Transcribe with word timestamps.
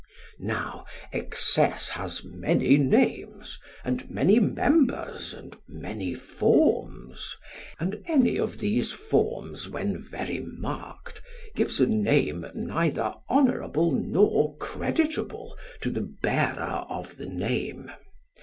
Now 0.39 0.85
excess 1.13 1.89
has 1.89 2.23
many 2.23 2.75
names, 2.75 3.59
and 3.83 4.09
many 4.09 4.39
members, 4.39 5.31
and 5.31 5.55
many 5.67 6.15
forms, 6.15 7.37
and 7.79 8.01
any 8.07 8.39
of 8.39 8.57
these 8.57 8.91
forms 8.91 9.69
when 9.69 10.01
very 10.03 10.39
marked 10.39 11.21
gives 11.55 11.79
a 11.79 11.85
name, 11.85 12.47
neither 12.55 13.13
honourable 13.29 13.91
nor 13.91 14.57
creditable, 14.57 15.55
to 15.81 15.91
the 15.91 16.01
bearer 16.23 16.83
of 16.89 17.17
the 17.17 17.27
name. 17.27 17.91